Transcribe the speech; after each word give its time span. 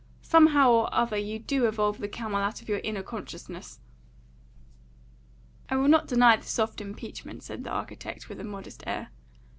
Somehow 0.23 0.71
or 0.71 0.89
other 0.91 1.15
you 1.15 1.37
do 1.37 1.67
evolve 1.67 1.99
the 1.99 2.07
camel 2.07 2.41
out 2.41 2.59
of 2.59 2.67
your 2.67 2.79
inner 2.79 3.03
consciousness." 3.03 3.79
"I 5.69 5.75
will 5.75 5.89
not 5.89 6.07
deny 6.07 6.37
the 6.37 6.43
soft 6.47 6.81
impeachment," 6.81 7.43
said 7.43 7.63
the 7.63 7.69
architect, 7.69 8.27
with 8.27 8.39
a 8.39 8.43
modest 8.43 8.83
air. 8.87 9.09